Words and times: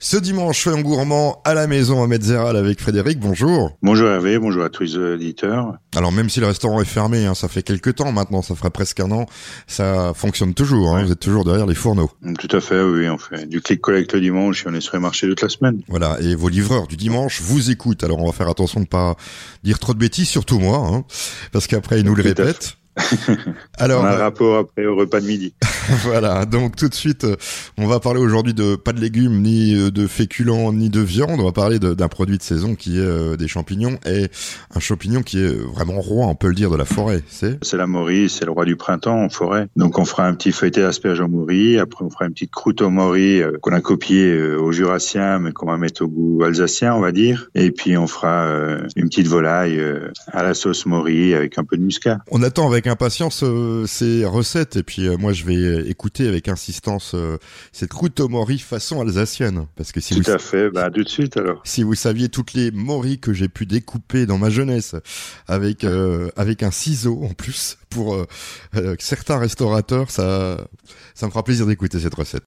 Ce 0.00 0.16
dimanche, 0.16 0.62
soyons 0.62 0.80
gourmands 0.80 1.42
à 1.44 1.54
la 1.54 1.66
maison 1.66 2.04
à 2.04 2.06
Metzeral 2.06 2.56
avec 2.56 2.80
Frédéric. 2.80 3.18
Bonjour. 3.18 3.76
Bonjour 3.82 4.08
Hervé, 4.08 4.38
bonjour 4.38 4.62
à 4.62 4.68
tous 4.68 4.84
les 4.84 4.96
auditeurs. 4.96 5.74
Alors 5.96 6.12
même 6.12 6.30
si 6.30 6.38
le 6.38 6.46
restaurant 6.46 6.80
est 6.80 6.84
fermé, 6.84 7.26
hein, 7.26 7.34
ça 7.34 7.48
fait 7.48 7.64
quelques 7.64 7.96
temps 7.96 8.12
maintenant, 8.12 8.40
ça 8.40 8.54
ferait 8.54 8.70
presque 8.70 9.00
un 9.00 9.10
an, 9.10 9.26
ça 9.66 10.12
fonctionne 10.14 10.54
toujours. 10.54 10.94
Hein, 10.94 11.02
Vous 11.02 11.10
êtes 11.10 11.18
toujours 11.18 11.44
derrière 11.44 11.66
les 11.66 11.74
fourneaux. 11.74 12.12
Tout 12.38 12.56
à 12.56 12.60
fait, 12.60 12.80
oui. 12.80 13.08
On 13.08 13.18
fait 13.18 13.46
du 13.46 13.60
clic 13.60 13.80
collecte 13.80 14.14
le 14.14 14.20
dimanche 14.20 14.64
et 14.64 14.68
on 14.68 14.74
est 14.74 14.80
sur 14.80 14.94
les 14.94 15.02
marchés 15.02 15.26
toute 15.26 15.42
la 15.42 15.48
semaine. 15.48 15.82
Voilà. 15.88 16.16
Et 16.20 16.36
vos 16.36 16.48
livreurs 16.48 16.86
du 16.86 16.96
dimanche 16.96 17.40
vous 17.42 17.72
écoutent. 17.72 18.04
Alors 18.04 18.20
on 18.20 18.26
va 18.26 18.32
faire 18.32 18.48
attention 18.48 18.80
de 18.80 18.86
pas 18.86 19.16
dire 19.64 19.80
trop 19.80 19.94
de 19.94 19.98
bêtises, 19.98 20.28
surtout 20.28 20.60
moi, 20.60 20.78
hein, 20.78 21.04
parce 21.50 21.66
qu'après 21.66 21.98
ils 21.98 22.06
nous 22.06 22.14
le 22.14 22.22
répètent. 22.22 22.77
Alors, 23.78 24.02
on 24.02 24.06
a 24.06 24.10
un 24.10 24.16
rapport 24.16 24.58
après 24.58 24.86
au 24.86 24.96
repas 24.96 25.20
de 25.20 25.26
midi. 25.26 25.54
voilà, 26.02 26.44
donc 26.44 26.76
tout 26.76 26.88
de 26.88 26.94
suite, 26.94 27.24
euh, 27.24 27.36
on 27.78 27.86
va 27.86 28.00
parler 28.00 28.20
aujourd'hui 28.20 28.54
de 28.54 28.76
pas 28.76 28.92
de 28.92 29.00
légumes, 29.00 29.40
ni 29.40 29.74
euh, 29.74 29.90
de 29.90 30.06
féculents, 30.06 30.72
ni 30.72 30.90
de 30.90 31.00
viande. 31.00 31.40
On 31.40 31.44
va 31.44 31.52
parler 31.52 31.78
d'un 31.78 32.08
produit 32.08 32.38
de 32.38 32.42
saison 32.42 32.74
qui 32.74 32.98
est 32.98 33.02
euh, 33.02 33.36
des 33.36 33.48
champignons 33.48 33.98
et 34.06 34.28
un 34.74 34.80
champignon 34.80 35.22
qui 35.22 35.42
est 35.42 35.48
vraiment 35.48 36.00
roi, 36.00 36.26
on 36.26 36.34
peut 36.34 36.48
le 36.48 36.54
dire, 36.54 36.70
de 36.70 36.76
la 36.76 36.84
forêt. 36.84 37.22
C'est? 37.28 37.58
C'est 37.62 37.76
la 37.76 37.86
mori, 37.86 38.28
c'est 38.28 38.44
le 38.44 38.50
roi 38.50 38.64
du 38.64 38.76
printemps 38.76 39.22
en 39.24 39.28
forêt. 39.28 39.68
Donc 39.76 39.98
on 39.98 40.04
fera 40.04 40.26
un 40.26 40.34
petit 40.34 40.52
feuilleté 40.52 40.80
d'asperges 40.80 41.20
en 41.20 41.28
mori, 41.28 41.78
après 41.78 42.04
on 42.04 42.10
fera 42.10 42.26
une 42.26 42.32
petite 42.32 42.50
croûte 42.50 42.82
au 42.82 42.90
mori 42.90 43.40
qu'on 43.62 43.72
a 43.72 43.80
copié 43.80 44.36
au 44.56 44.72
jurassien, 44.72 45.38
mais 45.38 45.52
qu'on 45.52 45.66
va 45.66 45.76
mettre 45.76 46.02
au 46.02 46.08
goût 46.08 46.42
alsacien, 46.44 46.94
on 46.94 47.00
va 47.00 47.12
dire. 47.12 47.48
Et 47.54 47.70
puis 47.70 47.96
on 47.96 48.06
fera 48.06 48.48
une 48.96 49.08
petite 49.08 49.28
volaille 49.28 49.80
à 50.32 50.42
la 50.42 50.54
sauce 50.54 50.86
mori 50.86 51.34
avec 51.34 51.58
un 51.58 51.64
peu 51.64 51.76
de 51.76 51.82
muscat. 51.82 52.18
On 52.30 52.42
attend 52.42 52.68
avec 52.68 52.86
impatience 52.88 53.44
ces 53.86 54.24
recettes 54.24 54.76
et 54.76 54.82
puis 54.82 55.08
moi 55.16 55.32
je 55.32 55.44
vais 55.44 55.88
écouter 55.88 56.28
avec 56.28 56.48
insistance 56.48 57.14
euh, 57.14 57.38
cette 57.72 57.90
croûte 57.90 58.20
au 58.20 58.28
mori 58.28 58.58
façon 58.58 59.00
alsacienne. 59.00 59.66
Parce 59.76 59.92
que 59.92 60.00
si 60.00 60.14
tout 60.14 60.22
vous, 60.22 60.30
à 60.30 60.38
fait, 60.38 60.70
bah 60.70 60.90
tout 60.90 61.02
de 61.02 61.08
suite 61.08 61.36
alors. 61.36 61.60
Si 61.64 61.82
vous 61.82 61.94
saviez 61.94 62.28
toutes 62.28 62.54
les 62.54 62.70
moris 62.70 63.20
que 63.20 63.32
j'ai 63.32 63.48
pu 63.48 63.66
découper 63.66 64.26
dans 64.26 64.38
ma 64.38 64.50
jeunesse 64.50 64.94
avec 65.46 65.84
euh, 65.84 66.30
avec 66.36 66.62
un 66.62 66.70
ciseau 66.70 67.22
en 67.24 67.34
plus 67.34 67.78
pour 67.90 68.14
euh, 68.14 68.26
euh, 68.76 68.96
certains 68.98 69.38
restaurateurs, 69.38 70.10
ça 70.10 70.58
ça 71.14 71.26
me 71.26 71.30
fera 71.30 71.44
plaisir 71.44 71.66
d'écouter 71.66 72.00
cette 72.00 72.14
recette. 72.14 72.44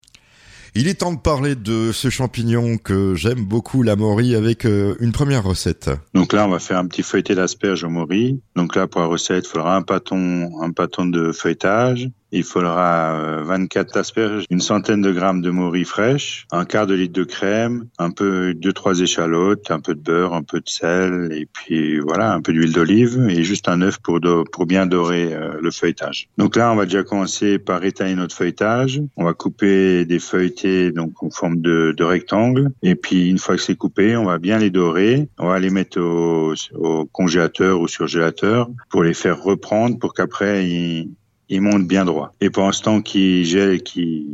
Il 0.74 0.88
est 0.88 1.02
temps 1.02 1.12
de 1.12 1.20
parler 1.20 1.56
de 1.56 1.92
ce 1.92 2.10
champignon 2.10 2.78
que 2.78 3.14
j'aime 3.14 3.44
beaucoup, 3.44 3.84
la 3.84 3.98
mori, 3.98 4.36
avec 4.36 4.66
euh, 4.66 4.96
une 5.02 5.12
première 5.12 5.44
recette. 5.44 5.90
Donc 6.14 6.32
là, 6.32 6.46
on 6.46 6.50
va 6.50 6.60
faire 6.60 6.78
un 6.78 6.88
petit 6.88 7.04
feuilleté 7.04 7.36
d'asperges 7.36 7.84
au 7.84 7.90
mori. 7.90 8.42
Donc 8.56 8.78
là, 8.78 8.88
pour 8.88 9.02
la 9.02 9.08
recette, 9.08 9.44
il 9.46 9.50
faudra 9.50 9.76
un 9.76 9.82
pâton, 9.82 10.62
un 10.62 10.72
pâton 10.72 11.06
de 11.06 11.34
feuilletage. 11.34 12.10
Il 12.32 12.44
faudra 12.44 13.42
24 13.44 13.98
asperges, 13.98 14.46
une 14.50 14.62
centaine 14.62 15.02
de 15.02 15.12
grammes 15.12 15.42
de 15.42 15.50
mori 15.50 15.84
fraîche, 15.84 16.48
un 16.52 16.66
quart 16.66 16.88
de 16.88 16.94
litre 16.94 17.14
de 17.14 17.24
crème, 17.24 17.86
un 18.00 18.12
peu 18.12 18.54
deux 18.54 18.74
trois 18.74 19.00
échalotes, 19.00 19.70
un 19.72 19.80
peu 19.80 19.96
de 19.96 20.02
beurre, 20.02 20.34
un 20.34 20.44
peu 20.44 20.60
de 20.60 20.70
sel 20.70 21.30
et 21.34 21.46
puis 21.46 22.00
voilà 22.00 22.34
un 22.34 22.42
peu 22.42 22.54
d'huile 22.54 22.74
d'olive 22.74 23.28
et 23.30 23.44
juste 23.44 23.68
un 23.68 23.82
œuf 23.82 23.98
pour 24.00 24.20
pour 24.52 24.66
bien 24.66 24.86
dorer 24.86 25.36
le 25.62 25.72
feuilletage. 25.72 26.30
Donc 26.38 26.56
là, 26.56 26.72
on 26.72 26.76
va 26.76 26.86
déjà 26.86 27.04
commencer 27.04 27.60
par 27.60 27.84
étaler 27.84 28.16
notre 28.16 28.36
feuilletage. 28.36 29.02
On 29.18 29.26
va 29.26 29.34
couper 29.34 30.06
des 30.06 30.20
feuilletés 30.20 30.92
donc 30.92 31.22
en 31.24 31.30
forme 31.30 31.62
de, 31.62 31.94
de 31.96 32.04
rectangle 32.04 32.72
et 32.82 32.96
puis 32.96 33.30
une 33.30 33.38
fois 33.38 33.56
que 33.56 33.62
c'est 33.62 33.76
coupé, 33.76 34.16
on 34.16 34.26
va 34.26 34.38
bien 34.38 34.58
les 34.58 34.70
dorer. 34.70 35.28
On 35.38 35.48
va 35.48 35.60
les 35.60 35.70
mettre 35.70 36.00
au, 36.00 36.54
au 36.76 37.06
congélateur 37.06 37.80
ou 37.82 37.88
surgélateur 37.88 38.70
pour 38.90 39.04
les 39.04 39.14
faire 39.14 39.42
reprendre 39.42 40.00
pour 40.00 40.14
qu'après 40.14 40.68
ils 40.68 41.10
ils 41.52 41.62
montent 41.62 41.88
bien 41.88 42.06
droit. 42.06 42.34
Et 42.42 42.50
pendant 42.50 42.72
ce 42.72 42.82
temps 42.82 43.02
qu'ils 43.02 43.46
gèlent, 43.46 43.84
qui 43.84 44.26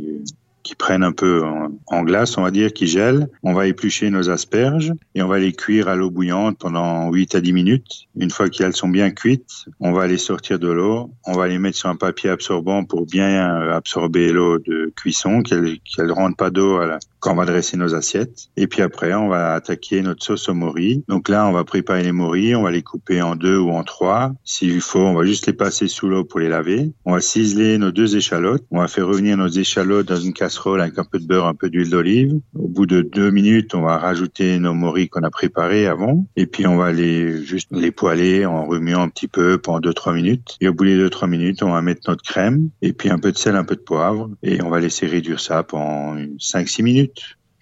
qui 0.68 0.74
prennent 0.74 1.02
un 1.02 1.12
peu 1.12 1.42
en, 1.86 2.02
glace, 2.02 2.36
on 2.36 2.42
va 2.42 2.50
dire, 2.50 2.74
qui 2.74 2.86
gèlent. 2.86 3.30
On 3.42 3.54
va 3.54 3.66
éplucher 3.66 4.10
nos 4.10 4.28
asperges 4.28 4.92
et 5.14 5.22
on 5.22 5.26
va 5.26 5.38
les 5.38 5.54
cuire 5.54 5.88
à 5.88 5.96
l'eau 5.96 6.10
bouillante 6.10 6.58
pendant 6.58 7.10
8 7.10 7.36
à 7.36 7.40
10 7.40 7.54
minutes. 7.54 8.08
Une 8.18 8.30
fois 8.30 8.50
qu'elles 8.50 8.76
sont 8.76 8.90
bien 8.90 9.10
cuites, 9.10 9.64
on 9.80 9.92
va 9.92 10.06
les 10.06 10.18
sortir 10.18 10.58
de 10.58 10.68
l'eau. 10.68 11.10
On 11.24 11.32
va 11.32 11.48
les 11.48 11.58
mettre 11.58 11.78
sur 11.78 11.88
un 11.88 11.96
papier 11.96 12.28
absorbant 12.28 12.84
pour 12.84 13.06
bien 13.06 13.70
absorber 13.70 14.30
l'eau 14.30 14.58
de 14.58 14.92
cuisson, 14.94 15.40
qu'elle 15.40 15.78
qu'elle 15.80 16.12
rentre 16.12 16.36
pas 16.36 16.50
d'eau 16.50 16.78
quand 17.20 17.32
on 17.32 17.36
va 17.36 17.44
dresser 17.44 17.76
nos 17.76 17.94
assiettes. 17.94 18.48
Et 18.56 18.66
puis 18.66 18.82
après, 18.82 19.14
on 19.14 19.28
va 19.28 19.54
attaquer 19.54 20.02
notre 20.02 20.24
sauce 20.24 20.48
au 20.48 20.54
mori. 20.54 21.04
Donc 21.08 21.28
là, 21.28 21.46
on 21.46 21.52
va 21.52 21.64
préparer 21.64 22.02
les 22.02 22.12
moris. 22.12 22.54
On 22.54 22.62
va 22.62 22.70
les 22.70 22.82
couper 22.82 23.22
en 23.22 23.36
deux 23.36 23.58
ou 23.58 23.70
en 23.70 23.84
trois. 23.84 24.32
S'il 24.44 24.80
faut, 24.80 25.00
on 25.00 25.14
va 25.14 25.24
juste 25.24 25.46
les 25.46 25.52
passer 25.52 25.88
sous 25.88 26.08
l'eau 26.08 26.24
pour 26.24 26.40
les 26.40 26.48
laver. 26.48 26.92
On 27.04 27.12
va 27.12 27.20
ciseler 27.20 27.78
nos 27.78 27.90
deux 27.90 28.16
échalotes. 28.16 28.64
On 28.70 28.80
va 28.80 28.88
faire 28.88 29.06
revenir 29.06 29.36
nos 29.36 29.48
échalotes 29.48 30.06
dans 30.06 30.16
une 30.16 30.32
casserole 30.32 30.80
avec 30.80 30.98
un 30.98 31.04
peu 31.04 31.18
de 31.18 31.26
beurre, 31.26 31.46
un 31.46 31.54
peu 31.54 31.70
d'huile 31.70 31.90
d'olive. 31.90 32.40
Au 32.54 32.68
bout 32.68 32.86
de 32.86 33.02
deux 33.02 33.30
minutes, 33.30 33.74
on 33.74 33.82
va 33.82 33.98
rajouter 33.98 34.58
nos 34.58 34.74
moris 34.74 35.08
qu'on 35.08 35.22
a 35.22 35.30
préparés 35.30 35.86
avant. 35.86 36.26
Et 36.36 36.46
puis, 36.46 36.66
on 36.66 36.76
va 36.76 36.92
les, 36.92 37.44
juste 37.44 37.68
les 37.72 37.90
poêler 37.90 38.46
en 38.46 38.66
remuant 38.66 39.02
un 39.02 39.08
petit 39.08 39.28
peu 39.28 39.58
pendant 39.58 39.80
deux, 39.80 39.92
trois 39.94 40.12
minutes. 40.12 40.56
Et 40.60 40.68
au 40.68 40.74
bout 40.74 40.84
des 40.84 40.96
deux, 40.96 41.10
trois 41.10 41.28
minutes, 41.28 41.62
on 41.62 41.72
va 41.72 41.82
mettre 41.82 42.08
notre 42.08 42.22
crème 42.22 42.70
et 42.82 42.92
puis 42.92 43.10
un 43.10 43.18
peu 43.18 43.32
de 43.32 43.38
sel, 43.38 43.56
un 43.56 43.64
peu 43.64 43.76
de 43.76 43.80
poivre. 43.80 44.30
Et 44.42 44.62
on 44.62 44.70
va 44.70 44.80
laisser 44.80 45.06
réduire 45.06 45.40
ça 45.40 45.62
pendant 45.62 46.16
cinq, 46.38 46.68
six 46.68 46.82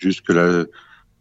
minutes 0.03 0.17
jusque 0.17 0.33
la, 0.33 0.65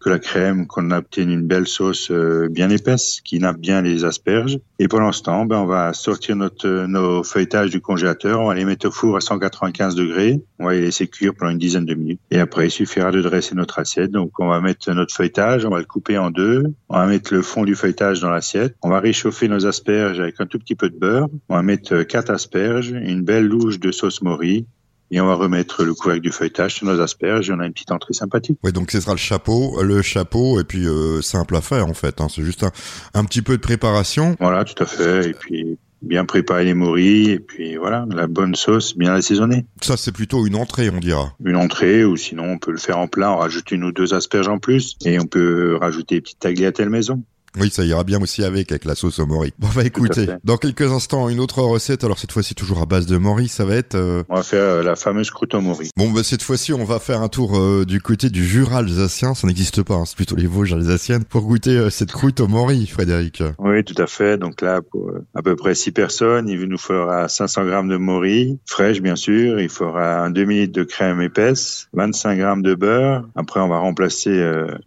que 0.05 0.09
la 0.09 0.19
crème, 0.19 0.67
qu'on 0.67 0.91
obtienne 0.91 1.31
une 1.31 1.47
belle 1.47 1.67
sauce 1.67 2.11
euh, 2.11 2.47
bien 2.49 2.69
épaisse 2.69 3.21
qui 3.23 3.39
nappe 3.39 3.57
bien 3.57 3.81
les 3.81 4.05
asperges. 4.05 4.59
Et 4.77 4.87
pendant 4.87 5.11
ce 5.11 5.23
temps, 5.23 5.45
ben, 5.45 5.57
on 5.57 5.65
va 5.65 5.93
sortir 5.93 6.35
notre, 6.35 6.85
nos 6.85 7.23
feuilletages 7.23 7.71
du 7.71 7.81
congélateur, 7.81 8.39
on 8.39 8.47
va 8.47 8.53
les 8.53 8.65
mettre 8.65 8.87
au 8.87 8.91
four 8.91 9.17
à 9.17 9.21
195 9.21 9.95
degrés, 9.95 10.41
on 10.59 10.65
va 10.65 10.73
les 10.73 10.81
laisser 10.81 11.07
cuire 11.07 11.33
pendant 11.33 11.51
une 11.51 11.57
dizaine 11.57 11.85
de 11.85 11.95
minutes. 11.95 12.19
Et 12.29 12.39
après, 12.39 12.67
il 12.67 12.71
suffira 12.71 13.11
de 13.11 13.21
dresser 13.21 13.55
notre 13.55 13.79
assiette. 13.79 14.11
Donc, 14.11 14.39
on 14.39 14.47
va 14.47 14.61
mettre 14.61 14.91
notre 14.91 15.13
feuilletage, 15.13 15.65
on 15.65 15.71
va 15.71 15.79
le 15.79 15.85
couper 15.85 16.19
en 16.19 16.29
deux, 16.29 16.63
on 16.89 16.99
va 16.99 17.07
mettre 17.07 17.33
le 17.33 17.41
fond 17.41 17.63
du 17.63 17.75
feuilletage 17.75 18.19
dans 18.19 18.29
l'assiette, 18.29 18.75
on 18.83 18.89
va 18.89 18.99
réchauffer 18.99 19.47
nos 19.47 19.65
asperges 19.65 20.19
avec 20.19 20.39
un 20.39 20.45
tout 20.45 20.59
petit 20.59 20.75
peu 20.75 20.89
de 20.89 20.97
beurre, 20.97 21.29
on 21.49 21.55
va 21.55 21.63
mettre 21.63 22.03
quatre 22.03 22.29
asperges, 22.29 22.89
une 22.89 23.23
belle 23.23 23.47
louche 23.47 23.79
de 23.79 23.91
sauce 23.91 24.21
mori, 24.21 24.67
et 25.11 25.21
on 25.21 25.27
va 25.27 25.35
remettre 25.35 25.83
le 25.83 25.93
couvercle 25.93 26.21
du 26.21 26.31
feuilletage 26.31 26.75
sur 26.75 26.87
nos 26.87 26.99
asperges 26.99 27.49
et 27.49 27.53
on 27.53 27.59
a 27.59 27.65
une 27.65 27.73
petite 27.73 27.91
entrée 27.91 28.13
sympathique. 28.13 28.57
Oui, 28.63 28.71
donc 28.71 28.91
ce 28.91 28.99
sera 28.99 29.13
le 29.13 29.19
chapeau, 29.19 29.81
le 29.81 30.01
chapeau 30.01 30.59
et 30.59 30.63
puis 30.63 30.87
euh, 30.87 31.21
simple 31.21 31.55
à 31.55 31.61
faire 31.61 31.87
en 31.87 31.93
fait. 31.93 32.21
Hein. 32.21 32.27
C'est 32.29 32.43
juste 32.43 32.63
un, 32.63 32.71
un, 33.13 33.23
petit 33.23 33.41
peu 33.41 33.57
de 33.57 33.61
préparation. 33.61 34.35
Voilà, 34.39 34.63
tout 34.63 34.81
à 34.81 34.85
fait. 34.85 35.29
Et 35.29 35.33
puis 35.33 35.77
bien 36.01 36.25
préparer 36.25 36.65
les 36.65 36.73
moris 36.73 37.29
et 37.29 37.39
puis 37.39 37.77
voilà, 37.77 38.05
la 38.09 38.27
bonne 38.27 38.55
sauce 38.55 38.95
bien 38.95 39.13
assaisonnée. 39.13 39.65
Ça 39.81 39.97
c'est 39.97 40.11
plutôt 40.11 40.45
une 40.45 40.55
entrée, 40.55 40.89
on 40.89 40.99
dira. 40.99 41.33
Une 41.43 41.55
entrée 41.55 42.03
ou 42.03 42.15
sinon 42.17 42.51
on 42.51 42.57
peut 42.57 42.71
le 42.71 42.77
faire 42.77 42.97
en 42.97 43.07
plat, 43.07 43.31
on 43.31 43.37
rajoute 43.37 43.71
une 43.71 43.83
ou 43.83 43.91
deux 43.91 44.13
asperges 44.13 44.47
en 44.47 44.59
plus 44.59 44.97
et 45.05 45.19
on 45.19 45.25
peut 45.25 45.77
rajouter 45.79 46.15
des 46.15 46.21
petites 46.21 46.39
tagliatelles 46.39 46.89
maison. 46.89 47.23
Oui, 47.57 47.69
ça 47.69 47.83
ira 47.83 48.03
bien 48.03 48.21
aussi 48.21 48.43
avec, 48.43 48.71
avec 48.71 48.85
la 48.85 48.95
sauce 48.95 49.19
au 49.19 49.25
mori. 49.25 49.53
Bon, 49.59 49.69
bah 49.73 49.83
écoutez, 49.85 50.27
dans 50.43 50.57
quelques 50.57 50.91
instants, 50.91 51.29
une 51.29 51.39
autre 51.39 51.61
recette. 51.61 52.03
Alors 52.03 52.19
cette 52.19 52.31
fois-ci 52.31 52.53
toujours 52.53 52.81
à 52.81 52.85
base 52.85 53.05
de 53.05 53.17
mori, 53.17 53.47
ça 53.47 53.65
va 53.65 53.75
être... 53.75 53.95
Euh... 53.95 54.23
On 54.29 54.35
va 54.35 54.43
faire 54.43 54.63
euh, 54.63 54.83
la 54.83 54.95
fameuse 54.95 55.31
croûte 55.31 55.53
au 55.53 55.61
mori. 55.61 55.89
Bon, 55.95 56.11
bah 56.11 56.21
cette 56.23 56.43
fois-ci, 56.43 56.73
on 56.73 56.83
va 56.83 56.99
faire 56.99 57.21
un 57.21 57.29
tour 57.29 57.57
euh, 57.57 57.85
du 57.85 58.01
côté 58.01 58.29
du 58.29 58.45
Jura 58.45 58.79
alsacien. 58.79 59.33
Ça 59.33 59.47
n'existe 59.47 59.83
pas, 59.83 59.95
hein, 59.95 60.03
c'est 60.05 60.15
plutôt 60.15 60.35
les 60.35 60.47
Vosges 60.47 60.73
alsaciennes. 60.73 61.23
Pour 61.23 61.43
goûter 61.43 61.77
euh, 61.77 61.89
cette 61.89 62.11
croûte 62.11 62.41
au 62.41 62.47
mori, 62.47 62.87
Frédéric. 62.87 63.41
Oui, 63.59 63.83
tout 63.83 64.01
à 64.01 64.07
fait. 64.07 64.37
Donc 64.37 64.61
là, 64.61 64.81
pour 64.81 65.11
à 65.33 65.41
peu 65.41 65.55
près 65.55 65.75
6 65.75 65.91
personnes, 65.91 66.49
il 66.49 66.61
nous 66.63 66.77
faudra 66.77 67.27
500 67.27 67.65
grammes 67.65 67.89
de 67.89 67.97
mori, 67.97 68.59
fraîche 68.65 69.01
bien 69.01 69.15
sûr. 69.15 69.61
Il 69.61 69.69
faudra 69.69 70.19
un 70.19 70.29
demi-litre 70.29 70.73
de 70.73 70.83
crème 70.83 71.21
épaisse, 71.21 71.87
25 71.93 72.37
grammes 72.37 72.61
de 72.61 72.75
beurre. 72.75 73.23
Après, 73.35 73.61
on 73.61 73.67
va 73.67 73.79
remplacer 73.79 74.31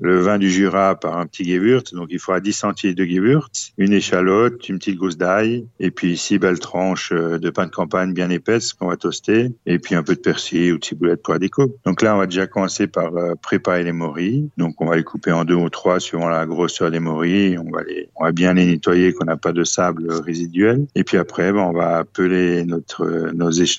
le 0.00 0.20
vin 0.20 0.38
du 0.38 0.50
Jura 0.50 0.96
par 0.96 1.18
un 1.18 1.26
petit 1.26 1.44
Gewürz. 1.44 1.92
Donc 1.92 2.08
il 2.10 2.18
faudra 2.18 2.40
10 2.40 2.57
centilitres 2.58 2.98
de 2.98 3.04
Gewürz 3.04 3.72
une 3.78 3.92
échalote, 3.92 4.68
une 4.68 4.78
petite 4.78 4.98
gousse 4.98 5.16
d'ail, 5.16 5.66
et 5.78 5.90
puis 5.90 6.16
six 6.16 6.38
belles 6.38 6.58
tranches 6.58 7.12
de 7.12 7.50
pain 7.50 7.66
de 7.66 7.70
campagne 7.70 8.12
bien 8.12 8.30
épaisse 8.30 8.72
qu'on 8.72 8.88
va 8.88 8.96
toaster, 8.96 9.52
et 9.66 9.78
puis 9.78 9.94
un 9.94 10.02
peu 10.02 10.14
de 10.14 10.20
persil 10.20 10.72
ou 10.72 10.78
de 10.78 10.84
ciboulette 10.84 11.22
pour 11.22 11.34
la 11.34 11.38
déco. 11.38 11.76
Donc 11.84 12.02
là, 12.02 12.14
on 12.14 12.18
va 12.18 12.26
déjà 12.26 12.46
commencer 12.46 12.86
par 12.86 13.12
préparer 13.42 13.84
les 13.84 13.92
moris. 13.92 14.44
Donc 14.56 14.80
on 14.80 14.86
va 14.86 14.96
les 14.96 15.04
couper 15.04 15.32
en 15.32 15.44
deux 15.44 15.54
ou 15.54 15.70
trois 15.70 16.00
suivant 16.00 16.28
la 16.28 16.46
grosseur 16.46 16.90
des 16.90 17.00
moris. 17.00 17.58
On 17.58 17.70
va 17.70 17.82
les, 17.84 18.08
on 18.16 18.24
va 18.24 18.32
bien 18.32 18.54
les 18.54 18.66
nettoyer 18.66 19.12
qu'on 19.12 19.24
n'a 19.24 19.36
pas 19.36 19.52
de 19.52 19.64
sable 19.64 20.12
résiduel. 20.12 20.86
Et 20.94 21.04
puis 21.04 21.16
après, 21.16 21.52
ben, 21.52 21.60
on 21.60 21.72
va 21.72 22.04
peler 22.04 22.64
notre 22.64 23.32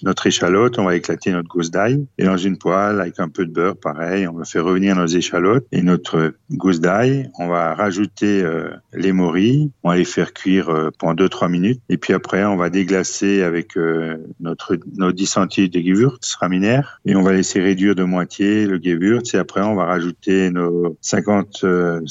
notre 0.03 0.27
échalote, 0.27 0.79
on 0.79 0.85
va 0.85 0.95
éclater 0.95 1.31
notre 1.31 1.49
gousse 1.49 1.71
d'ail 1.71 2.05
et 2.17 2.23
dans 2.23 2.37
une 2.37 2.57
poêle 2.57 3.01
avec 3.01 3.19
un 3.19 3.29
peu 3.29 3.45
de 3.45 3.51
beurre, 3.51 3.75
pareil, 3.75 4.27
on 4.27 4.33
va 4.33 4.45
faire 4.45 4.65
revenir 4.65 4.95
nos 4.95 5.07
échalotes 5.07 5.65
et 5.71 5.81
notre 5.81 6.33
gousse 6.51 6.79
d'ail. 6.79 7.29
On 7.39 7.47
va 7.47 7.73
rajouter 7.73 8.41
euh, 8.43 8.68
les 8.93 9.11
moris 9.11 9.71
on 9.83 9.89
va 9.89 9.97
les 9.97 10.05
faire 10.05 10.33
cuire 10.33 10.69
euh, 10.69 10.89
pendant 10.97 11.25
2-3 11.25 11.49
minutes. 11.49 11.81
Et 11.89 11.97
puis 11.97 12.13
après, 12.13 12.43
on 12.45 12.55
va 12.55 12.69
déglacer 12.69 13.43
avec 13.43 13.77
euh, 13.77 14.17
notre, 14.39 14.77
nos 14.97 15.11
10 15.11 15.25
centilitres 15.25 15.77
de 15.77 15.83
Gewürz 15.83 16.19
raminaire. 16.39 16.99
Et 17.05 17.15
on 17.15 17.21
va 17.21 17.33
laisser 17.33 17.61
réduire 17.61 17.95
de 17.95 18.03
moitié 18.03 18.65
le 18.65 18.79
Gewürz. 18.81 19.33
Et 19.33 19.37
après, 19.37 19.61
on 19.61 19.75
va 19.75 19.85
rajouter 19.85 20.51
nos 20.51 20.97
50, 21.01 21.63
euh, 21.63 22.01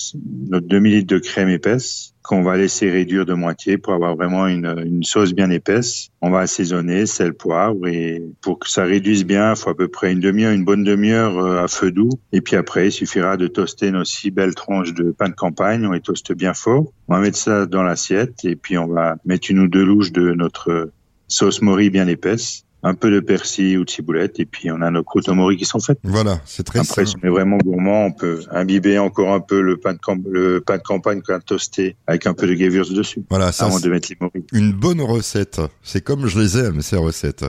notre 0.48 0.66
2 0.66 0.78
litres 0.78 1.14
de 1.14 1.18
crème 1.18 1.48
épaisse 1.48 2.14
qu'on 2.28 2.42
va 2.42 2.58
laisser 2.58 2.90
réduire 2.90 3.24
de 3.24 3.32
moitié 3.32 3.78
pour 3.78 3.94
avoir 3.94 4.14
vraiment 4.14 4.46
une, 4.46 4.66
une 4.84 5.02
sauce 5.02 5.32
bien 5.32 5.48
épaisse. 5.48 6.10
On 6.20 6.28
va 6.28 6.40
assaisonner 6.40 7.06
sel, 7.06 7.32
poivre 7.32 7.86
et 7.86 8.22
pour 8.42 8.58
que 8.58 8.68
ça 8.68 8.84
réduise 8.84 9.24
bien, 9.24 9.52
il 9.52 9.56
faut 9.56 9.70
à 9.70 9.74
peu 9.74 9.88
près 9.88 10.12
une 10.12 10.20
demi-heure, 10.20 10.52
une 10.52 10.64
bonne 10.64 10.84
demi-heure 10.84 11.38
euh, 11.38 11.64
à 11.64 11.68
feu 11.68 11.90
doux. 11.90 12.10
Et 12.32 12.42
puis 12.42 12.54
après, 12.54 12.88
il 12.88 12.92
suffira 12.92 13.38
de 13.38 13.46
toaster 13.46 13.90
nos 13.92 14.04
six 14.04 14.30
belles 14.30 14.54
tranches 14.54 14.92
de 14.92 15.10
pain 15.10 15.30
de 15.30 15.34
campagne. 15.34 15.86
On 15.86 15.92
les 15.92 16.00
toaste 16.00 16.34
bien 16.34 16.52
fort. 16.52 16.92
On 17.08 17.14
va 17.14 17.20
mettre 17.20 17.38
ça 17.38 17.64
dans 17.64 17.82
l'assiette 17.82 18.44
et 18.44 18.56
puis 18.56 18.76
on 18.76 18.88
va 18.88 19.16
mettre 19.24 19.50
une 19.50 19.60
ou 19.60 19.68
deux 19.68 19.84
louches 19.84 20.12
de 20.12 20.34
notre 20.34 20.92
sauce 21.28 21.62
mori 21.62 21.88
bien 21.88 22.08
épaisse 22.08 22.66
un 22.82 22.94
peu 22.94 23.10
de 23.10 23.20
persil 23.20 23.78
ou 23.78 23.84
de 23.84 23.90
ciboulette 23.90 24.38
et 24.38 24.46
puis 24.46 24.70
on 24.70 24.80
a 24.82 24.90
nos 24.90 25.02
croûtes 25.02 25.28
mori 25.28 25.56
qui 25.56 25.64
sont 25.64 25.80
faites. 25.80 25.98
Voilà, 26.04 26.40
c'est 26.44 26.62
très 26.62 26.78
Après, 26.80 27.06
si 27.06 27.16
on 27.22 27.26
est 27.26 27.30
vraiment 27.30 27.58
gourmand, 27.58 28.06
on 28.06 28.12
peut 28.12 28.40
imbiber 28.50 28.98
encore 28.98 29.32
un 29.32 29.40
peu 29.40 29.60
le 29.60 29.76
pain 29.76 29.94
de, 29.94 29.98
camp 29.98 30.18
le 30.30 30.60
pain 30.60 30.78
de 30.78 30.82
campagne 30.82 31.20
qu'on 31.22 31.34
a 31.34 31.40
toasté 31.40 31.96
avec 32.06 32.26
un 32.26 32.34
peu 32.34 32.46
de 32.46 32.54
gewürz 32.54 32.92
dessus. 32.92 33.22
Voilà, 33.30 33.52
ça, 33.52 33.66
avant 33.66 33.80
de 33.80 33.88
mettre 33.88 34.08
les. 34.10 34.27
Une 34.52 34.72
bonne 34.72 35.00
recette. 35.00 35.60
C'est 35.82 36.02
comme 36.02 36.26
je 36.26 36.38
les 36.38 36.56
aime, 36.58 36.80
ces 36.80 36.96
recettes. 36.96 37.44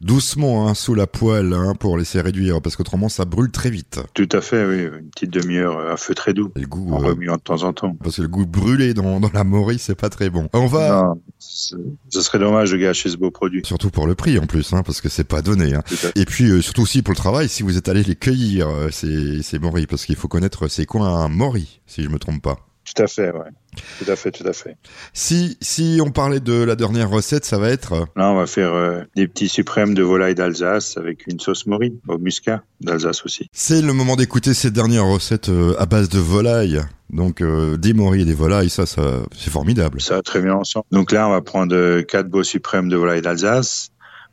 Doucement, 0.00 0.68
hein, 0.68 0.74
sous 0.74 0.94
la 0.94 1.06
poêle, 1.06 1.52
hein, 1.52 1.74
pour 1.78 1.98
laisser 1.98 2.20
réduire, 2.20 2.62
parce 2.62 2.76
qu'autrement, 2.76 3.08
ça 3.08 3.24
brûle 3.24 3.50
très 3.50 3.70
vite. 3.70 4.00
Tout 4.14 4.28
à 4.32 4.40
fait, 4.40 4.64
oui. 4.64 4.84
Une 5.00 5.10
petite 5.10 5.30
demi-heure 5.30 5.78
à 5.90 5.96
feu 5.96 6.14
très 6.14 6.32
doux. 6.32 6.50
Et 6.56 6.60
le 6.60 6.66
goût, 6.66 6.92
En 6.94 7.02
euh, 7.02 7.08
remuant 7.08 7.36
de 7.36 7.40
temps 7.40 7.62
en 7.64 7.72
temps. 7.72 7.94
parce 8.02 8.16
que 8.16 8.22
le 8.22 8.28
goût 8.28 8.46
brûlé 8.46 8.94
dans, 8.94 9.20
dans 9.20 9.30
la 9.34 9.44
mori, 9.44 9.78
c'est 9.78 9.94
pas 9.94 10.08
très 10.08 10.30
bon. 10.30 10.48
On 10.54 10.66
va, 10.66 11.02
Non, 11.14 11.20
ce 11.38 12.20
serait 12.22 12.38
dommage 12.38 12.70
de 12.72 12.76
gâcher 12.78 13.10
ce 13.10 13.16
beau 13.16 13.30
produit. 13.30 13.62
surtout 13.64 13.90
pour 13.90 14.06
le 14.06 14.14
prix 14.14 14.38
en 14.38 14.46
plus, 14.46 14.72
hein, 14.72 14.82
parce 14.84 15.00
que 15.00 15.08
c'est 15.08 15.24
pas 15.24 15.42
donné. 15.42 15.74
Hein. 15.74 15.82
Et 16.16 16.24
puis 16.24 16.50
euh, 16.50 16.62
surtout 16.62 16.82
aussi 16.82 17.02
pour 17.02 17.12
le 17.12 17.18
travail, 17.18 17.48
si 17.48 17.62
vous 17.62 17.76
êtes 17.76 17.88
allé 17.88 18.02
les 18.02 18.16
cueillir, 18.16 18.68
euh, 18.68 18.88
ces, 18.90 19.42
ces 19.42 19.58
moris, 19.58 19.86
parce 19.86 20.04
qu'il 20.06 20.16
faut 20.16 20.28
connaître 20.28 20.68
c'est 20.68 20.86
quoi 20.86 21.06
un 21.08 21.28
mori, 21.28 21.80
si 21.86 22.02
je 22.02 22.08
me 22.08 22.18
trompe 22.18 22.42
pas. 22.42 22.67
Tout 22.94 23.02
à 23.02 23.06
fait, 23.06 23.30
ouais. 23.30 23.50
Tout 23.98 24.10
à 24.10 24.16
fait, 24.16 24.30
tout 24.30 24.46
à 24.46 24.52
fait. 24.52 24.76
Si 25.12 25.56
si 25.60 26.00
on 26.04 26.10
parlait 26.10 26.40
de 26.40 26.62
la 26.62 26.74
dernière 26.74 27.10
recette, 27.10 27.44
ça 27.44 27.58
va 27.58 27.70
être 27.70 27.92
euh, 27.92 28.04
Là, 28.16 28.30
on 28.30 28.36
va 28.36 28.46
faire 28.46 28.72
euh, 28.72 29.02
des 29.14 29.28
petits 29.28 29.48
suprêmes 29.48 29.94
de 29.94 30.02
volaille 30.02 30.34
d'Alsace 30.34 30.96
avec 30.96 31.26
une 31.26 31.38
sauce 31.40 31.66
mori 31.66 31.98
au 32.08 32.18
muscat 32.18 32.62
d'Alsace 32.80 33.24
aussi. 33.24 33.48
c'est 33.52 33.82
le 33.82 33.92
moment 33.92 34.16
d'écouter 34.16 34.54
ces 34.54 34.70
dernières 34.70 35.06
recettes 35.06 35.48
euh, 35.48 35.74
à 35.78 35.86
base 35.86 36.08
de 36.08 36.18
volaille. 36.18 36.80
Donc 37.10 37.40
euh, 37.40 37.76
des 37.76 37.94
moris 37.94 38.22
et 38.22 38.24
des 38.24 38.34
volailles, 38.34 38.70
ça, 38.70 38.84
ça 38.84 39.02
c'est 39.36 39.50
formidable. 39.50 40.00
Ça 40.00 40.16
va 40.16 40.22
très 40.22 40.40
bien 40.40 40.54
ensemble. 40.54 40.86
Donc 40.90 41.12
là, 41.12 41.26
on 41.28 41.30
va 41.30 41.40
prendre 41.40 42.00
quatre 42.02 42.28
beaux 42.28 42.42
suprêmes 42.42 42.88
de 42.88 42.96
volaille 42.96 43.22
d'Alsace. 43.22 43.90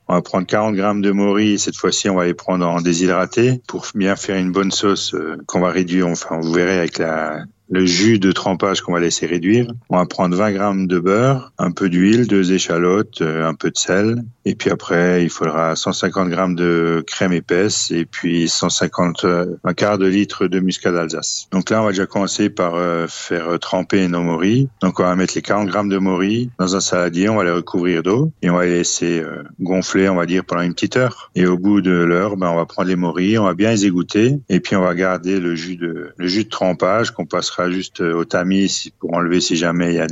On 0.07 0.13
va 0.13 0.21
prendre 0.21 0.45
40 0.45 0.75
grammes 0.75 1.01
de 1.01 1.11
mori. 1.11 1.57
Cette 1.57 1.75
fois-ci, 1.75 2.09
on 2.09 2.15
va 2.15 2.25
les 2.25 2.35
prendre 2.35 2.67
en 2.67 2.79
déshydraté 2.79 3.61
pour 3.67 3.87
bien 3.95 4.15
faire 4.15 4.37
une 4.37 4.51
bonne 4.51 4.71
sauce 4.71 5.15
euh, 5.15 5.37
qu'on 5.47 5.61
va 5.61 5.71
réduire. 5.71 6.07
Enfin, 6.07 6.39
vous 6.39 6.53
verrez 6.53 6.77
avec 6.77 6.99
la, 6.99 7.43
le 7.69 7.85
jus 7.85 8.19
de 8.19 8.31
trempage 8.31 8.81
qu'on 8.81 8.93
va 8.93 8.99
laisser 8.99 9.25
réduire. 9.25 9.71
On 9.89 9.97
va 9.97 10.05
prendre 10.05 10.35
20 10.35 10.51
grammes 10.51 10.87
de 10.87 10.99
beurre, 10.99 11.51
un 11.57 11.71
peu 11.71 11.89
d'huile, 11.89 12.27
deux 12.27 12.53
échalotes, 12.53 13.21
euh, 13.21 13.47
un 13.47 13.53
peu 13.53 13.71
de 13.71 13.77
sel. 13.77 14.23
Et 14.45 14.55
puis 14.55 14.69
après, 14.69 15.23
il 15.23 15.29
faudra 15.29 15.75
150 15.75 16.29
grammes 16.29 16.55
de 16.55 17.03
crème 17.07 17.33
épaisse 17.33 17.91
et 17.91 18.05
puis 18.05 18.47
150, 18.47 19.25
euh, 19.25 19.45
un 19.63 19.73
quart 19.73 19.97
de 19.97 20.05
litre 20.05 20.47
de 20.47 20.59
muscat 20.59 20.91
d'Alsace. 20.91 21.47
Donc 21.51 21.69
là, 21.69 21.81
on 21.81 21.85
va 21.85 21.91
déjà 21.91 22.05
commencer 22.05 22.49
par 22.49 22.75
euh, 22.75 23.07
faire 23.07 23.57
tremper 23.59 24.07
nos 24.07 24.21
moris. 24.21 24.67
Donc 24.81 24.99
on 24.99 25.03
va 25.03 25.15
mettre 25.15 25.33
les 25.35 25.41
40 25.41 25.67
grammes 25.67 25.89
de 25.89 25.97
moris 25.97 26.49
dans 26.59 26.75
un 26.75 26.79
saladier, 26.79 27.29
on 27.29 27.37
va 27.37 27.43
les 27.43 27.51
recouvrir 27.51 28.03
d'eau 28.03 28.31
et 28.41 28.49
on 28.49 28.57
va 28.57 28.65
les 28.65 28.77
laisser 28.77 29.23
gonfler, 29.59 30.09
on 30.09 30.15
va 30.15 30.25
dire, 30.25 30.43
pendant 30.45 30.61
une 30.61 30.73
petite 30.73 30.97
heure. 30.97 31.31
Et 31.35 31.45
au 31.47 31.57
bout 31.57 31.81
de 31.81 31.91
l'heure, 31.91 32.37
ben, 32.37 32.49
on 32.49 32.55
va 32.55 32.65
prendre 32.65 32.87
les 32.87 32.95
moris, 32.95 33.39
on 33.39 33.45
va 33.45 33.53
bien 33.53 33.71
les 33.71 33.85
égoutter 33.85 34.39
et 34.49 34.59
puis 34.59 34.75
on 34.75 34.81
va 34.81 34.93
garder 34.93 35.39
le 35.39 35.55
jus 35.55 35.77
de, 35.77 36.11
le 36.15 36.27
jus 36.27 36.43
de 36.43 36.49
trempage 36.49 37.11
qu'on 37.11 37.25
passera 37.25 37.54
juste 37.69 38.01
euh, 38.01 38.13
au 38.13 38.25
tamis 38.25 38.91
pour 38.99 39.13
enlever 39.13 39.41
si 39.41 39.55
jamais 39.55 39.93
il 39.93 39.95
y 39.95 39.99
a 39.99 40.07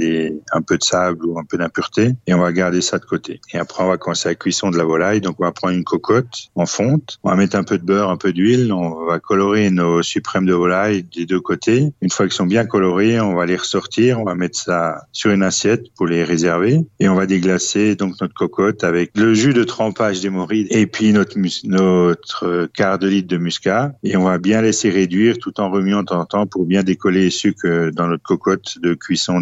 un 0.51 0.61
peu 0.61 0.77
de 0.77 0.83
sable 0.83 1.25
ou 1.25 1.39
un 1.39 1.43
peu 1.43 1.57
d'impureté 1.57 2.15
et 2.27 2.33
on 2.33 2.39
va 2.39 2.51
garder 2.51 2.81
ça 2.81 2.99
de 2.99 3.05
côté. 3.05 3.41
Et 3.53 3.57
après, 3.57 3.83
on 3.83 3.87
va 3.87 3.97
commencer 3.97 4.29
la 4.29 4.35
cuisson 4.35 4.69
de 4.71 4.77
la 4.77 4.83
volaille. 4.83 5.21
Donc, 5.21 5.35
on 5.39 5.43
va 5.43 5.51
prendre 5.51 5.75
une 5.75 5.83
cocotte 5.83 6.49
en 6.55 6.65
fonte. 6.65 7.19
On 7.23 7.29
va 7.29 7.35
mettre 7.35 7.55
un 7.55 7.63
peu 7.63 7.77
de 7.77 7.83
beurre, 7.83 8.09
un 8.09 8.17
peu 8.17 8.33
d'huile. 8.33 8.71
On 8.71 9.05
va 9.05 9.19
colorer 9.19 9.69
nos 9.69 10.01
suprêmes 10.01 10.45
de 10.45 10.53
volaille 10.53 11.03
des 11.03 11.25
deux 11.25 11.39
côtés. 11.39 11.91
Une 12.01 12.09
fois 12.09 12.25
qu'ils 12.25 12.35
sont 12.35 12.45
bien 12.45 12.65
colorés, 12.65 13.19
on 13.19 13.35
va 13.35 13.45
les 13.45 13.57
ressortir. 13.57 14.19
On 14.19 14.23
va 14.23 14.35
mettre 14.35 14.57
ça 14.57 15.07
sur 15.11 15.31
une 15.31 15.43
assiette 15.43 15.93
pour 15.95 16.07
les 16.07 16.23
réserver. 16.23 16.79
Et 16.99 17.09
on 17.09 17.15
va 17.15 17.25
déglacer 17.25 17.95
donc 17.95 18.19
notre 18.21 18.33
cocotte 18.33 18.83
avec 18.83 19.11
le 19.15 19.33
jus 19.33 19.53
de 19.53 19.63
trempage 19.63 20.21
des 20.21 20.29
morilles 20.29 20.67
et 20.69 20.87
puis 20.87 21.13
notre, 21.13 21.37
notre 21.65 22.67
quart 22.73 22.99
de 22.99 23.07
litre 23.07 23.27
de 23.27 23.37
muscat. 23.37 23.93
Et 24.03 24.17
on 24.17 24.23
va 24.23 24.37
bien 24.37 24.61
laisser 24.61 24.89
réduire 24.89 25.37
tout 25.37 25.59
en 25.59 25.69
remuant 25.69 26.01
de 26.01 26.05
temps 26.05 26.19
en 26.19 26.25
temps 26.25 26.47
pour 26.47 26.65
bien 26.65 26.83
décoller 26.83 27.29
euh, 27.65 27.91
dans 27.91 28.07
notre 28.07 28.23
cocotte 28.23 28.77
de 28.81 28.93
cuisson 28.93 29.41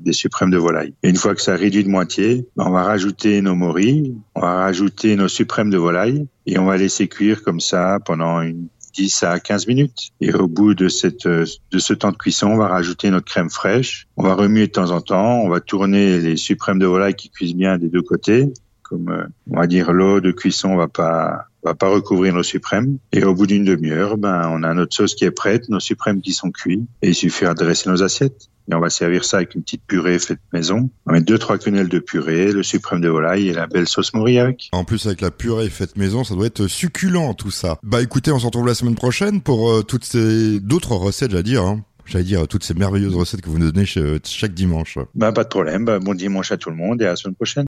des 0.00 0.12
suprêmes 0.12 0.50
de 0.50 0.58
volaille. 0.58 0.94
Et 1.02 1.10
une 1.10 1.16
fois 1.16 1.34
que 1.34 1.42
ça 1.42 1.54
réduit 1.56 1.84
de 1.84 1.88
moitié, 1.88 2.46
ben, 2.56 2.64
on 2.66 2.70
va 2.70 2.84
rajouter 2.84 3.40
nos 3.42 3.54
morilles, 3.54 4.14
on 4.34 4.40
va 4.40 4.54
rajouter 4.54 5.16
nos 5.16 5.28
suprêmes 5.28 5.70
de 5.70 5.78
volaille 5.78 6.26
et 6.46 6.58
on 6.58 6.66
va 6.66 6.76
laisser 6.76 7.08
cuire 7.08 7.42
comme 7.42 7.60
ça 7.60 7.98
pendant 8.04 8.40
une 8.40 8.68
10 8.94 9.22
à 9.22 9.40
15 9.40 9.66
minutes. 9.66 10.10
Et 10.20 10.32
au 10.32 10.48
bout 10.48 10.74
de 10.74 10.88
cette, 10.88 11.26
de 11.26 11.78
ce 11.78 11.94
temps 11.94 12.12
de 12.12 12.16
cuisson, 12.16 12.48
on 12.48 12.56
va 12.56 12.68
rajouter 12.68 13.10
notre 13.10 13.26
crème 13.26 13.50
fraîche. 13.50 14.08
On 14.16 14.22
va 14.22 14.34
remuer 14.34 14.66
de 14.66 14.72
temps 14.72 14.90
en 14.90 15.00
temps. 15.00 15.40
On 15.42 15.48
va 15.48 15.60
tourner 15.60 16.18
les 16.18 16.36
suprêmes 16.36 16.78
de 16.78 16.86
volaille 16.86 17.14
qui 17.14 17.30
cuisent 17.30 17.54
bien 17.54 17.78
des 17.78 17.88
deux 17.88 18.02
côtés. 18.02 18.52
Comme, 18.82 19.08
euh, 19.08 19.24
on 19.50 19.56
va 19.58 19.66
dire, 19.66 19.92
l'eau 19.92 20.20
de 20.20 20.32
cuisson 20.32 20.76
va 20.76 20.88
pas, 20.88 21.46
va 21.62 21.74
pas 21.74 21.88
recouvrir 21.88 22.34
nos 22.34 22.42
suprêmes. 22.42 22.98
Et 23.12 23.24
au 23.24 23.34
bout 23.34 23.46
d'une 23.46 23.64
demi-heure, 23.64 24.16
ben, 24.16 24.48
on 24.52 24.62
a 24.62 24.72
notre 24.74 24.94
sauce 24.94 25.14
qui 25.14 25.24
est 25.24 25.30
prête, 25.30 25.68
nos 25.68 25.80
suprêmes 25.80 26.20
qui 26.20 26.32
sont 26.32 26.50
cuits. 26.50 26.84
Et 27.02 27.08
il 27.08 27.14
suffira 27.14 27.54
de 27.54 27.62
dresser 27.64 27.90
nos 27.90 28.02
assiettes. 28.02 28.48
Et 28.70 28.74
on 28.74 28.80
va 28.80 28.90
servir 28.90 29.24
ça 29.24 29.38
avec 29.38 29.56
une 29.56 29.62
petite 29.62 29.82
purée 29.84 30.18
faite 30.20 30.38
maison. 30.52 30.90
On 31.06 31.12
mettre 31.12 31.26
deux, 31.26 31.38
trois 31.38 31.58
quenelles 31.58 31.88
de 31.88 31.98
purée, 31.98 32.52
le 32.52 32.62
suprême 32.62 33.00
de 33.00 33.08
volaille 33.08 33.48
et 33.48 33.52
la 33.52 33.66
belle 33.66 33.88
sauce 33.88 34.14
mori 34.14 34.38
avec. 34.38 34.68
En 34.70 34.84
plus, 34.84 35.06
avec 35.06 35.20
la 35.22 35.32
purée 35.32 35.68
faite 35.70 35.96
maison, 35.96 36.22
ça 36.22 36.34
doit 36.34 36.46
être 36.46 36.68
succulent 36.68 37.34
tout 37.34 37.50
ça. 37.50 37.78
Bah 37.82 38.00
écoutez, 38.00 38.30
on 38.30 38.38
se 38.38 38.46
retrouve 38.46 38.68
la 38.68 38.74
semaine 38.74 38.94
prochaine 38.94 39.40
pour 39.40 39.70
euh, 39.72 39.82
toutes 39.82 40.04
ces 40.04 40.60
d'autres 40.60 40.92
recettes, 40.94 41.32
j'allais 41.32 41.42
dire. 41.42 41.64
Hein. 41.64 41.82
J'allais 42.06 42.24
dire 42.24 42.48
toutes 42.48 42.64
ces 42.64 42.74
merveilleuses 42.74 43.14
recettes 43.14 43.40
que 43.40 43.48
vous 43.50 43.58
nous 43.58 43.70
donnez 43.70 43.86
ch- 43.86 44.20
chaque 44.24 44.54
dimanche. 44.54 44.98
Ben, 45.14 45.32
pas 45.32 45.44
de 45.44 45.48
problème. 45.48 45.84
Ben, 45.84 45.98
bon 46.00 46.14
dimanche 46.14 46.50
à 46.50 46.56
tout 46.56 46.70
le 46.70 46.74
monde 46.76 47.00
et 47.02 47.06
à 47.06 47.10
la 47.10 47.16
semaine 47.16 47.36
prochaine. 47.36 47.58